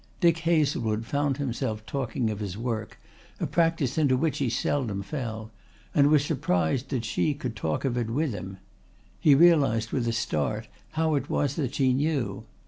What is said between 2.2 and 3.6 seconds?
of his work, a